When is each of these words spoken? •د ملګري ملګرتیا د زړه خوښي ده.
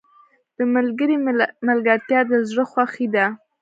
•د 0.57 0.59
ملګري 0.75 1.15
ملګرتیا 1.67 2.19
د 2.29 2.31
زړه 2.49 2.63
خوښي 2.71 3.07
ده. 3.15 3.25